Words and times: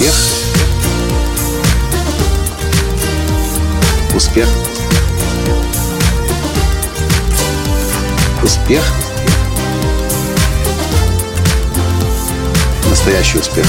Успех. 0.00 0.14
Успех. 4.16 4.48
Успех. 8.42 8.82
Настоящий 12.88 13.38
успех. 13.40 13.66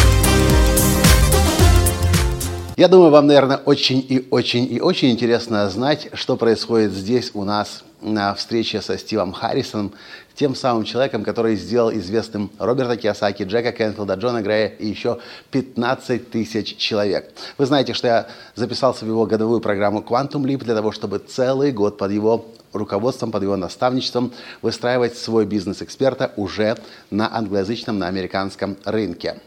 Я 2.77 2.88
думаю, 2.88 3.11
вам, 3.11 3.27
наверное, 3.27 3.57
очень 3.57 4.00
и 4.07 4.25
очень 4.32 4.71
и 4.71 4.79
очень 4.79 5.11
интересно 5.11 5.70
знать, 5.70 6.07
что 6.13 6.38
происходит 6.38 6.93
здесь 6.93 7.32
у 7.34 7.43
нас 7.43 7.84
на 8.02 8.33
встрече 8.33 8.81
со 8.81 8.97
Стивом 8.97 9.31
Харрисоном, 9.33 9.93
тем 10.36 10.55
самым 10.55 10.86
человеком, 10.86 11.23
который 11.23 11.55
сделал 11.55 11.91
известным 11.91 12.50
Роберта 12.57 12.97
Киосаки, 12.97 13.43
Джека 13.43 13.71
Кенфилда, 13.71 14.15
Джона 14.15 14.41
Грея 14.41 14.68
и 14.68 14.87
еще 14.87 15.19
15 15.51 16.32
тысяч 16.32 16.77
человек. 16.77 17.32
Вы 17.57 17.65
знаете, 17.65 17.93
что 17.93 18.07
я 18.07 18.27
записался 18.55 19.05
в 19.05 19.07
его 19.07 19.25
годовую 19.25 19.60
программу 19.60 20.00
Quantum 20.01 20.43
Leap 20.43 20.64
для 20.64 20.75
того, 20.75 20.91
чтобы 20.91 21.19
целый 21.19 21.71
год 21.71 21.97
под 21.97 22.11
его 22.11 22.46
руководством, 22.74 23.32
под 23.32 23.43
его 23.43 23.55
наставничеством 23.55 24.32
выстраивать 24.61 25.18
свой 25.18 25.46
бизнес 25.46 25.82
эксперта 25.82 26.32
уже 26.38 26.77
на 27.10 27.36
англоязычном, 27.36 27.99
на 27.99 28.07
американском 28.07 28.77
рынке. 28.86 29.39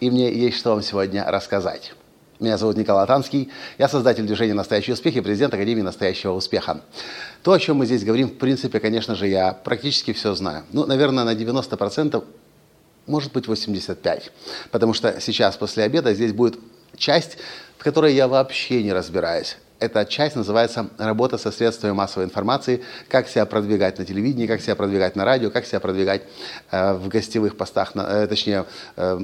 И 0.00 0.10
мне 0.10 0.32
есть 0.32 0.58
что 0.58 0.70
вам 0.70 0.82
сегодня 0.82 1.24
рассказать. 1.26 1.94
Меня 2.40 2.56
зовут 2.56 2.76
Николай 2.76 3.04
Танский, 3.04 3.50
я 3.78 3.88
создатель 3.88 4.24
движения 4.24 4.54
«Настоящий 4.54 4.92
успех» 4.92 5.16
и 5.16 5.20
президент 5.20 5.54
Академии 5.54 5.82
«Настоящего 5.82 6.34
успеха». 6.34 6.82
То, 7.42 7.50
о 7.50 7.58
чем 7.58 7.78
мы 7.78 7.86
здесь 7.86 8.04
говорим, 8.04 8.28
в 8.28 8.38
принципе, 8.38 8.78
конечно 8.78 9.16
же, 9.16 9.26
я 9.26 9.52
практически 9.52 10.12
все 10.12 10.32
знаю. 10.36 10.62
Ну, 10.70 10.86
наверное, 10.86 11.24
на 11.24 11.34
90%, 11.34 12.24
может 13.08 13.32
быть, 13.32 13.46
85%. 13.46 14.22
Потому 14.70 14.94
что 14.94 15.20
сейчас, 15.20 15.56
после 15.56 15.82
обеда, 15.82 16.14
здесь 16.14 16.32
будет 16.32 16.60
часть, 16.96 17.38
в 17.76 17.82
которой 17.82 18.14
я 18.14 18.28
вообще 18.28 18.84
не 18.84 18.92
разбираюсь. 18.92 19.56
Эта 19.80 20.04
часть 20.04 20.36
называется 20.36 20.90
«Работа 20.96 21.38
со 21.38 21.50
средствами 21.50 21.90
массовой 21.90 22.26
информации», 22.26 22.84
как 23.08 23.26
себя 23.28 23.46
продвигать 23.46 23.98
на 23.98 24.04
телевидении, 24.04 24.46
как 24.46 24.60
себя 24.60 24.76
продвигать 24.76 25.16
на 25.16 25.24
радио, 25.24 25.50
как 25.50 25.66
себя 25.66 25.80
продвигать 25.80 26.22
э, 26.70 26.92
в 26.92 27.08
гостевых 27.08 27.56
постах, 27.56 27.96
на, 27.96 28.02
э, 28.02 28.26
точнее, 28.28 28.64
э, 28.96 29.20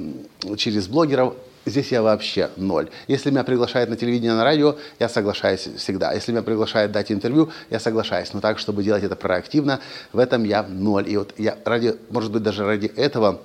через 0.57 0.89
блогеров 0.89 1.35
здесь 1.67 1.93
я 1.93 2.03
вообще 2.03 2.51
ноль. 2.57 2.91
Если 3.09 3.31
меня 3.31 3.45
приглашают 3.45 3.91
на 3.91 3.97
телевидение, 3.97 4.35
на 4.35 4.45
радио, 4.45 4.77
я 4.99 5.09
соглашаюсь 5.09 5.69
всегда. 5.77 6.13
Если 6.13 6.33
меня 6.33 6.43
приглашают 6.43 6.93
дать 6.93 7.11
интервью, 7.11 7.51
я 7.71 7.81
соглашаюсь. 7.81 8.33
Но 8.33 8.41
так, 8.41 8.59
чтобы 8.59 8.83
делать 8.83 9.05
это 9.05 9.17
проактивно, 9.17 9.81
в 10.13 10.19
этом 10.19 10.45
я 10.45 10.63
ноль. 10.63 11.09
И 11.09 11.17
вот 11.17 11.35
я 11.39 11.57
ради, 11.65 11.95
может 12.11 12.33
быть, 12.33 12.43
даже 12.43 12.65
ради 12.65 12.87
этого 12.87 13.41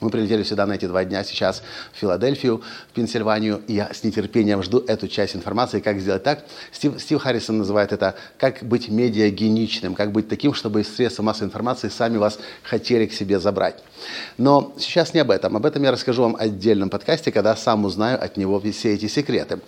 мы 0.00 0.10
прилетели 0.10 0.42
сюда 0.42 0.66
на 0.66 0.72
эти 0.72 0.86
два 0.86 1.04
дня 1.04 1.22
сейчас 1.24 1.62
в 1.92 1.98
Филадельфию, 1.98 2.62
в 2.90 2.94
Пенсильванию, 2.94 3.62
и 3.66 3.74
я 3.74 3.92
с 3.92 4.02
нетерпением 4.02 4.62
жду 4.62 4.82
эту 4.86 5.08
часть 5.08 5.36
информации, 5.36 5.80
как 5.80 6.00
сделать 6.00 6.22
так. 6.22 6.44
Стив, 6.72 7.00
Стив 7.00 7.20
Харрисон 7.20 7.58
называет 7.58 7.92
это 7.92 8.14
«как 8.38 8.62
быть 8.62 8.88
медиагеничным», 8.88 9.94
как 9.94 10.12
быть 10.12 10.28
таким, 10.28 10.54
чтобы 10.54 10.84
средства 10.84 11.22
массовой 11.22 11.48
информации 11.48 11.88
сами 11.88 12.16
вас 12.16 12.38
хотели 12.62 13.06
к 13.06 13.12
себе 13.12 13.38
забрать. 13.38 13.82
Но 14.38 14.72
сейчас 14.78 15.12
не 15.12 15.20
об 15.20 15.30
этом. 15.30 15.56
Об 15.56 15.66
этом 15.66 15.82
я 15.82 15.92
расскажу 15.92 16.22
вам 16.22 16.34
в 16.34 16.40
отдельном 16.40 16.88
подкасте, 16.88 17.30
когда 17.30 17.54
сам 17.54 17.84
узнаю 17.84 18.22
от 18.22 18.36
него 18.36 18.60
все 18.60 18.94
эти 18.94 19.06
секреты. 19.06 19.60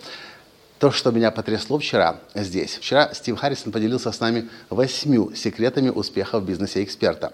То, 0.79 0.91
что 0.91 1.11
меня 1.11 1.31
потрясло 1.31 1.77
вчера 1.77 2.19
здесь. 2.35 2.77
Вчера 2.81 3.13
Стив 3.13 3.37
Харрисон 3.37 3.71
поделился 3.71 4.11
с 4.11 4.19
нами 4.19 4.49
восьмью 4.69 5.33
секретами 5.35 5.89
успеха 5.89 6.39
в 6.39 6.45
бизнесе 6.45 6.83
эксперта. 6.83 7.33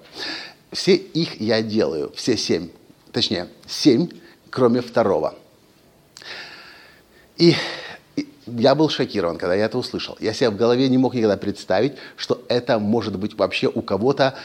Все 0.72 0.96
их 0.96 1.42
я 1.42 1.62
делаю, 1.64 2.12
все 2.16 2.38
семь 2.38 2.70
точнее, 3.12 3.48
семь, 3.68 4.10
кроме 4.50 4.82
второго. 4.82 5.36
И 7.38 7.56
я 8.46 8.76
был 8.76 8.90
шокирован, 8.90 9.38
когда 9.38 9.56
я 9.56 9.66
это 9.66 9.78
услышал. 9.78 10.18
Я 10.20 10.34
себе 10.34 10.50
в 10.50 10.58
голове 10.58 10.90
не 10.90 10.98
мог 10.98 11.14
никогда 11.14 11.38
представить, 11.38 11.94
что 12.18 12.44
это 12.48 12.80
может 12.80 13.18
быть 13.18 13.36
вообще 13.36 13.68
у 13.68 13.82
кого-то 13.82 14.36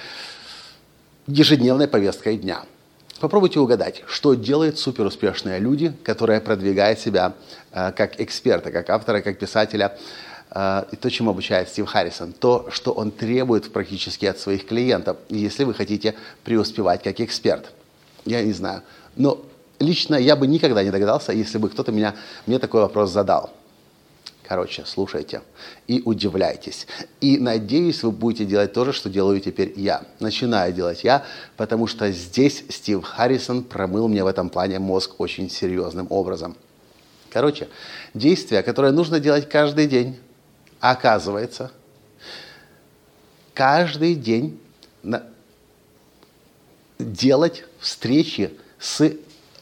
ежедневной 1.27 1.89
повесткой 1.89 2.37
дня. 2.37 2.65
Попробуйте 3.21 3.59
угадать, 3.61 4.03
что 4.07 4.35
делают 4.35 4.79
суперуспешные 4.79 5.59
люди, 5.59 5.93
которые 6.03 6.41
продвигают 6.41 6.99
себя 6.99 7.35
э, 7.73 7.93
как 7.93 8.21
эксперта, 8.21 8.71
как 8.71 8.91
автора, 8.91 9.23
как 9.23 9.39
писателя. 9.39 9.97
Э, 10.51 10.85
и 10.93 10.97
то, 10.97 11.11
чему 11.11 11.31
обучает 11.31 11.69
Стив 11.69 11.87
Харрисон, 11.87 12.33
то, 12.33 12.69
что 12.71 12.93
он 12.93 13.11
требует 13.11 13.73
практически 13.73 14.27
от 14.27 14.39
своих 14.39 14.67
клиентов, 14.67 15.17
если 15.29 15.65
вы 15.65 15.75
хотите 15.75 16.15
преуспевать 16.45 17.03
как 17.03 17.21
эксперт– 17.21 17.73
я 18.25 18.43
не 18.43 18.53
знаю. 18.53 18.83
Но 19.17 19.45
лично 19.79 20.17
я 20.17 20.37
бы 20.37 20.47
никогда 20.47 20.83
не 20.83 20.91
догадался, 20.91 21.33
если 21.33 21.59
бы 21.59 21.69
кто-то 21.69 21.93
меня, 21.93 22.15
мне 22.47 22.59
такой 22.59 22.83
вопрос 22.83 23.11
задал. 23.11 23.51
Короче, 24.47 24.85
слушайте 24.85 25.41
и 25.87 26.03
удивляйтесь. 26.05 26.87
И 27.23 27.39
надеюсь, 27.39 28.03
вы 28.03 28.11
будете 28.11 28.45
делать 28.45 28.75
то 28.75 28.85
же, 28.85 28.93
что 28.93 29.09
делаю 29.09 29.41
теперь 29.41 29.73
я. 29.77 30.03
Начинаю 30.21 30.73
делать 30.75 31.03
я, 31.03 31.25
потому 31.57 31.87
что 31.87 32.11
здесь 32.13 32.63
Стив 32.69 33.03
Харрисон 33.03 33.65
промыл 33.65 34.07
мне 34.07 34.23
в 34.23 34.27
этом 34.27 34.51
плане 34.51 34.79
мозг 34.79 35.19
очень 35.19 35.49
серьезным 35.49 36.09
образом. 36.11 36.57
Короче, 37.31 37.69
действие, 38.13 38.63
которое 38.63 38.93
нужно 38.93 39.19
делать 39.19 39.49
каждый 39.49 39.87
день, 39.87 40.19
оказывается, 40.79 41.73
каждый 43.55 44.15
день 44.15 44.61
делать 47.13 47.65
встречи 47.79 48.51
с 48.79 49.13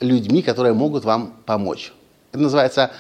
людьми, 0.01 0.43
которые 0.43 0.75
могут 0.75 1.05
вам 1.05 1.35
помочь. 1.47 1.93
Это 2.33 2.43
называется 2.43 2.91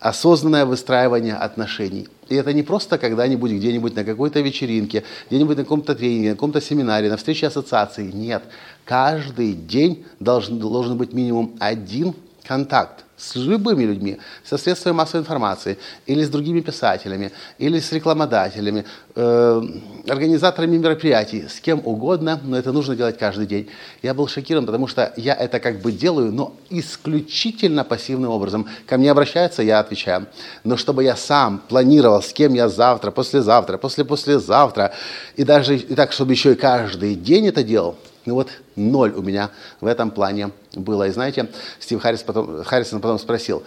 осознанное 0.00 0.66
выстраивание 0.66 1.34
отношений. 1.34 2.08
И 2.28 2.34
это 2.34 2.52
не 2.52 2.62
просто 2.62 2.98
когда-нибудь 2.98 3.52
где-нибудь 3.52 3.94
на 3.96 4.04
какой-то 4.04 4.40
вечеринке, 4.40 5.04
где-нибудь 5.28 5.56
на 5.56 5.62
каком-то 5.64 5.94
тренинге, 5.94 6.30
на 6.30 6.34
каком-то 6.34 6.60
семинаре, 6.60 7.08
на 7.08 7.16
встрече 7.16 7.46
ассоциации. 7.46 8.10
Нет. 8.10 8.42
Каждый 8.84 9.54
день 9.54 10.04
должен, 10.20 10.58
должен 10.58 10.98
быть 10.98 11.12
минимум 11.12 11.56
один 11.58 12.14
контакт 12.46 13.04
с 13.16 13.36
любыми 13.36 13.84
людьми, 13.84 14.18
со 14.44 14.58
средствами 14.58 14.94
массовой 14.94 15.22
информации, 15.22 15.78
или 16.06 16.24
с 16.24 16.28
другими 16.28 16.60
писателями, 16.60 17.32
или 17.58 17.78
с 17.78 17.92
рекламодателями, 17.92 18.84
э, 19.14 19.62
организаторами 20.08 20.76
мероприятий, 20.76 21.46
с 21.48 21.60
кем 21.60 21.80
угодно, 21.84 22.40
но 22.42 22.58
это 22.58 22.72
нужно 22.72 22.96
делать 22.96 23.16
каждый 23.16 23.46
день. 23.46 23.70
Я 24.02 24.14
был 24.14 24.26
шокирован, 24.26 24.66
потому 24.66 24.88
что 24.88 25.12
я 25.16 25.34
это 25.34 25.60
как 25.60 25.80
бы 25.80 25.92
делаю, 25.92 26.32
но 26.32 26.56
исключительно 26.70 27.84
пассивным 27.84 28.30
образом. 28.30 28.68
Ко 28.86 28.98
мне 28.98 29.10
обращаются, 29.10 29.62
я 29.62 29.78
отвечаю. 29.78 30.26
Но 30.64 30.76
чтобы 30.76 31.04
я 31.04 31.16
сам 31.16 31.62
планировал, 31.68 32.20
с 32.20 32.32
кем 32.32 32.54
я 32.54 32.68
завтра, 32.68 33.12
послезавтра, 33.12 33.78
после-послезавтра, 33.78 34.92
и 35.36 35.44
даже 35.44 35.76
и 35.76 35.94
так, 35.94 36.12
чтобы 36.12 36.32
еще 36.32 36.52
и 36.52 36.56
каждый 36.56 37.14
день 37.14 37.46
это 37.46 37.62
делал, 37.62 37.96
ну 38.26 38.34
вот 38.34 38.48
ноль 38.76 39.12
у 39.12 39.22
меня 39.22 39.50
в 39.80 39.86
этом 39.86 40.10
плане 40.10 40.50
было. 40.74 41.08
И 41.08 41.10
знаете, 41.10 41.48
Стив 41.78 42.00
Харрис 42.00 42.22
потом, 42.22 42.64
Харрисон 42.64 43.00
потом 43.00 43.18
спросил, 43.18 43.62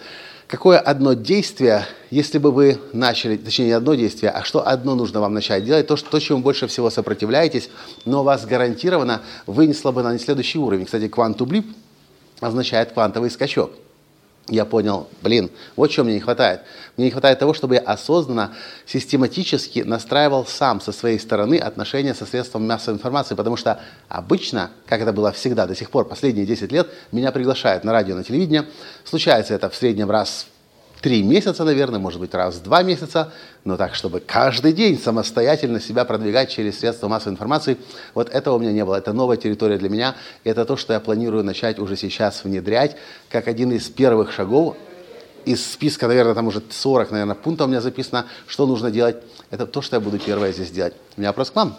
какое 0.46 0.78
одно 0.78 1.12
действие, 1.12 1.86
если 2.10 2.38
бы 2.38 2.50
вы 2.50 2.78
начали, 2.92 3.36
точнее 3.36 3.66
не 3.66 3.72
одно 3.72 3.94
действие, 3.94 4.30
а 4.30 4.42
что 4.42 4.66
одно 4.66 4.94
нужно 4.94 5.20
вам 5.20 5.34
начать 5.34 5.64
делать, 5.64 5.86
то, 5.86 5.96
что, 5.96 6.10
то 6.10 6.18
чему 6.18 6.40
больше 6.40 6.66
всего 6.66 6.90
сопротивляетесь, 6.90 7.70
но 8.04 8.24
вас 8.24 8.46
гарантированно 8.46 9.22
вынесло 9.46 9.92
бы 9.92 10.02
на 10.02 10.18
следующий 10.18 10.58
уровень. 10.58 10.86
Кстати, 10.86 11.04
leap 11.04 11.66
означает 12.40 12.92
квантовый 12.92 13.30
скачок 13.30 13.72
я 14.48 14.64
понял, 14.64 15.08
блин, 15.22 15.50
вот 15.76 15.90
чего 15.90 16.04
мне 16.04 16.14
не 16.14 16.20
хватает. 16.20 16.62
Мне 16.96 17.06
не 17.06 17.10
хватает 17.10 17.38
того, 17.38 17.54
чтобы 17.54 17.74
я 17.74 17.80
осознанно, 17.80 18.54
систематически 18.86 19.80
настраивал 19.80 20.46
сам 20.46 20.80
со 20.80 20.92
своей 20.92 21.18
стороны 21.18 21.58
отношения 21.58 22.14
со 22.14 22.26
средством 22.26 22.66
массовой 22.66 22.96
информации, 22.96 23.34
потому 23.34 23.56
что 23.56 23.80
обычно, 24.08 24.70
как 24.86 25.00
это 25.00 25.12
было 25.12 25.32
всегда 25.32 25.66
до 25.66 25.74
сих 25.74 25.90
пор, 25.90 26.06
последние 26.06 26.46
10 26.46 26.72
лет, 26.72 26.88
меня 27.12 27.32
приглашают 27.32 27.84
на 27.84 27.92
радио, 27.92 28.16
на 28.16 28.24
телевидение. 28.24 28.66
Случается 29.04 29.54
это 29.54 29.68
в 29.68 29.76
среднем 29.76 30.10
раз 30.10 30.46
три 31.00 31.22
месяца, 31.22 31.64
наверное, 31.64 31.98
может 31.98 32.20
быть, 32.20 32.34
раз 32.34 32.56
в 32.56 32.62
два 32.62 32.82
месяца, 32.82 33.32
но 33.64 33.76
так, 33.76 33.94
чтобы 33.94 34.20
каждый 34.20 34.72
день 34.72 34.98
самостоятельно 34.98 35.80
себя 35.80 36.04
продвигать 36.04 36.50
через 36.50 36.78
средства 36.78 37.08
массовой 37.08 37.34
информации, 37.34 37.76
вот 38.14 38.28
этого 38.30 38.56
у 38.56 38.58
меня 38.58 38.72
не 38.72 38.84
было. 38.84 38.96
Это 38.96 39.12
новая 39.12 39.36
территория 39.36 39.78
для 39.78 39.88
меня, 39.88 40.14
и 40.44 40.50
это 40.50 40.64
то, 40.64 40.76
что 40.76 40.92
я 40.92 41.00
планирую 41.00 41.44
начать 41.44 41.78
уже 41.78 41.96
сейчас 41.96 42.44
внедрять, 42.44 42.96
как 43.30 43.48
один 43.48 43.72
из 43.72 43.88
первых 43.88 44.32
шагов 44.32 44.76
из 45.44 45.64
списка, 45.64 46.08
наверное, 46.08 46.34
там 46.34 46.46
уже 46.46 46.62
40, 46.68 47.10
наверное, 47.10 47.34
пунктов 47.34 47.68
у 47.68 47.70
меня 47.70 47.80
записано, 47.80 48.26
что 48.46 48.66
нужно 48.66 48.90
делать. 48.90 49.16
Это 49.50 49.66
то, 49.66 49.80
что 49.80 49.96
я 49.96 50.00
буду 50.00 50.18
первое 50.18 50.52
здесь 50.52 50.70
делать. 50.70 50.94
У 51.16 51.20
меня 51.20 51.30
вопрос 51.30 51.50
к 51.50 51.56
вам 51.56 51.76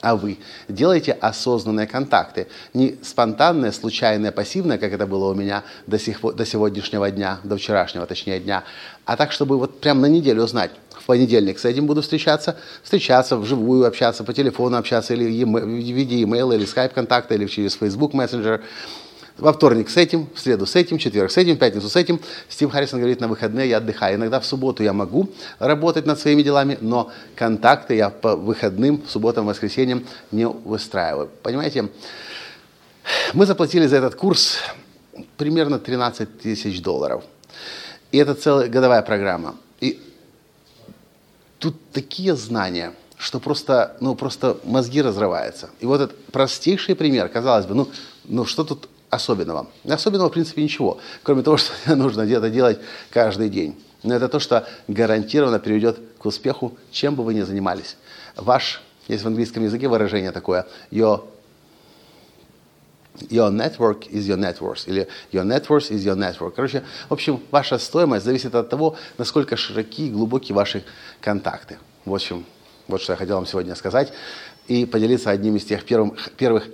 а 0.00 0.16
вы 0.16 0.38
делаете 0.68 1.12
осознанные 1.12 1.86
контакты. 1.86 2.46
Не 2.74 2.96
спонтанные, 3.02 3.72
случайные, 3.72 4.32
пассивные, 4.32 4.78
как 4.78 4.92
это 4.92 5.06
было 5.06 5.30
у 5.30 5.34
меня 5.34 5.64
до, 5.86 5.98
сих, 5.98 6.20
до 6.20 6.46
сегодняшнего 6.46 7.10
дня, 7.10 7.40
до 7.44 7.56
вчерашнего, 7.56 8.06
точнее, 8.06 8.40
дня, 8.40 8.64
а 9.04 9.16
так, 9.16 9.32
чтобы 9.32 9.58
вот 9.58 9.80
прям 9.80 10.00
на 10.00 10.06
неделю 10.06 10.44
узнать. 10.44 10.70
В 10.90 11.04
понедельник 11.06 11.58
с 11.58 11.64
этим 11.64 11.86
буду 11.86 12.02
встречаться, 12.02 12.56
встречаться 12.82 13.36
вживую, 13.36 13.86
общаться 13.86 14.22
по 14.22 14.32
телефону, 14.32 14.76
общаться 14.76 15.14
или 15.14 15.44
в 15.44 15.66
виде 15.66 16.22
имейла, 16.22 16.52
или 16.52 16.64
скайп-контакта, 16.64 17.34
или 17.34 17.46
через 17.46 17.74
Facebook 17.74 18.12
Messenger. 18.12 18.60
Во 19.40 19.54
вторник 19.54 19.88
с 19.88 19.96
этим, 19.96 20.28
в 20.34 20.38
среду 20.38 20.66
с 20.66 20.76
этим, 20.76 20.98
в 20.98 21.00
четверг 21.00 21.30
с 21.30 21.38
этим, 21.38 21.56
в 21.56 21.58
пятницу 21.58 21.88
с 21.88 21.96
этим. 21.96 22.20
Стив 22.48 22.70
Харрисон 22.70 22.98
говорит, 22.98 23.20
на 23.20 23.28
выходные 23.28 23.70
я 23.70 23.78
отдыхаю. 23.78 24.16
Иногда 24.16 24.38
в 24.38 24.44
субботу 24.44 24.82
я 24.82 24.92
могу 24.92 25.30
работать 25.58 26.04
над 26.04 26.20
своими 26.20 26.42
делами, 26.42 26.76
но 26.80 27.10
контакты 27.36 27.94
я 27.94 28.10
по 28.10 28.36
выходным, 28.36 29.02
в 29.02 29.10
субботам, 29.10 29.46
воскресеньям 29.46 30.04
не 30.30 30.46
выстраиваю. 30.46 31.30
Понимаете, 31.42 31.88
мы 33.32 33.46
заплатили 33.46 33.86
за 33.86 33.96
этот 33.96 34.14
курс 34.14 34.58
примерно 35.38 35.78
13 35.78 36.38
тысяч 36.40 36.82
долларов. 36.82 37.24
И 38.12 38.18
это 38.18 38.34
целая 38.34 38.68
годовая 38.68 39.00
программа. 39.00 39.56
И 39.80 40.02
тут 41.58 41.76
такие 41.92 42.36
знания, 42.36 42.92
что 43.16 43.40
просто, 43.40 43.96
ну, 44.00 44.14
просто 44.14 44.58
мозги 44.64 45.00
разрываются. 45.00 45.70
И 45.80 45.86
вот 45.86 46.02
этот 46.02 46.26
простейший 46.26 46.94
пример, 46.94 47.28
казалось 47.30 47.64
бы, 47.64 47.74
ну, 47.74 47.88
ну 48.24 48.44
что 48.44 48.64
тут 48.64 48.88
особенного. 49.10 49.66
Особенного, 49.84 50.28
в 50.28 50.32
принципе, 50.32 50.62
ничего, 50.62 50.98
кроме 51.22 51.42
того, 51.42 51.56
что 51.58 51.72
нужно 51.96 52.24
где-то 52.24 52.48
делать 52.48 52.78
каждый 53.10 53.48
день. 53.48 53.76
Но 54.02 54.14
это 54.14 54.28
то, 54.28 54.38
что 54.38 54.66
гарантированно 54.88 55.58
приведет 55.58 55.98
к 56.18 56.24
успеху, 56.24 56.76
чем 56.90 57.14
бы 57.16 57.24
вы 57.24 57.34
ни 57.34 57.42
занимались. 57.42 57.96
Ваш, 58.36 58.82
есть 59.08 59.24
в 59.24 59.26
английском 59.26 59.64
языке 59.64 59.88
выражение 59.88 60.32
такое, 60.32 60.66
your, 60.90 61.24
your 63.28 63.50
network 63.50 64.08
is 64.08 64.26
your 64.26 64.38
net 64.38 64.58
worth, 64.60 64.88
или 64.88 65.06
your 65.32 65.44
net 65.44 65.66
worth 65.66 65.90
is 65.90 65.98
your 65.98 66.16
network. 66.16 66.54
Короче, 66.54 66.82
в 67.08 67.12
общем, 67.12 67.42
ваша 67.50 67.76
стоимость 67.78 68.24
зависит 68.24 68.54
от 68.54 68.70
того, 68.70 68.96
насколько 69.18 69.56
широки 69.56 70.06
и 70.06 70.10
глубоки 70.10 70.52
ваши 70.52 70.84
контакты. 71.20 71.78
В 72.06 72.14
общем, 72.14 72.46
вот 72.88 73.02
что 73.02 73.12
я 73.12 73.16
хотел 73.16 73.36
вам 73.36 73.46
сегодня 73.46 73.74
сказать 73.74 74.12
и 74.66 74.86
поделиться 74.86 75.30
одним 75.30 75.56
из 75.56 75.64
тех 75.64 75.84
первых, 75.84 76.30
первых 76.32 76.68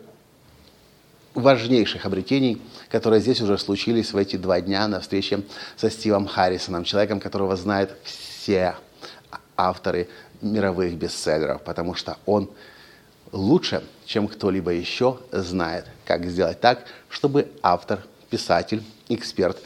важнейших 1.36 2.06
обретений, 2.06 2.60
которые 2.90 3.20
здесь 3.20 3.40
уже 3.40 3.58
случились 3.58 4.12
в 4.12 4.16
эти 4.16 4.36
два 4.36 4.60
дня 4.60 4.88
на 4.88 5.00
встрече 5.00 5.42
со 5.76 5.90
Стивом 5.90 6.26
Харрисоном, 6.26 6.84
человеком, 6.84 7.20
которого 7.20 7.56
знают 7.56 7.96
все 8.04 8.74
авторы 9.56 10.08
мировых 10.40 10.94
бестселлеров, 10.94 11.62
потому 11.62 11.94
что 11.94 12.16
он 12.26 12.50
лучше, 13.32 13.82
чем 14.06 14.28
кто-либо 14.28 14.72
еще, 14.72 15.18
знает, 15.30 15.86
как 16.04 16.24
сделать 16.26 16.60
так, 16.60 16.84
чтобы 17.08 17.48
автор, 17.62 18.00
писатель, 18.30 18.82
эксперт 19.08 19.58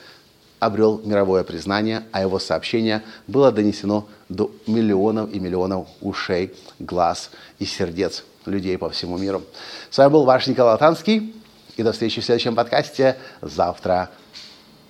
обрел 0.58 1.00
мировое 1.04 1.42
признание, 1.44 2.02
а 2.12 2.20
его 2.20 2.38
сообщение 2.38 3.02
было 3.26 3.50
донесено 3.50 4.06
до 4.28 4.50
миллионов 4.66 5.32
и 5.32 5.40
миллионов 5.40 5.88
ушей, 6.00 6.54
глаз 6.78 7.30
и 7.58 7.64
сердец 7.64 8.24
людей 8.44 8.76
по 8.76 8.90
всему 8.90 9.16
миру. 9.18 9.42
С 9.90 9.98
вами 9.98 10.10
был 10.10 10.24
ваш 10.24 10.46
Николай 10.46 10.72
Латанский. 10.72 11.34
И 11.80 11.82
до 11.82 11.92
встречи 11.92 12.20
в 12.20 12.24
следующем 12.26 12.54
подкасте 12.54 13.16
завтра. 13.40 14.10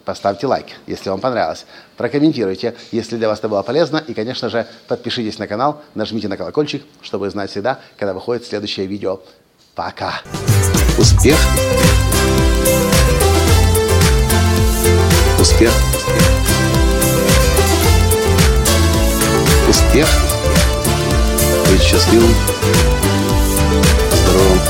Поставьте 0.04 0.48
лайк, 0.48 0.66
если 0.88 1.08
вам 1.08 1.20
понравилось. 1.20 1.64
Прокомментируйте, 1.96 2.74
если 2.90 3.16
для 3.16 3.28
вас 3.28 3.38
это 3.38 3.48
было 3.48 3.62
полезно. 3.62 3.98
И, 3.98 4.12
конечно 4.12 4.48
же, 4.48 4.66
подпишитесь 4.88 5.38
на 5.38 5.46
канал, 5.46 5.80
нажмите 5.94 6.26
на 6.26 6.36
колокольчик, 6.36 6.82
чтобы 7.00 7.30
знать 7.30 7.48
всегда, 7.52 7.78
когда 7.96 8.12
выходит 8.12 8.44
следующее 8.44 8.86
видео. 8.86 9.20
Пока! 9.76 10.20
Успех! 10.98 11.38
Успех! 15.38 15.70
Успех! 19.68 20.08
Быть 21.70 21.82
счастливым, 21.82 22.34
здоровым 24.12 24.69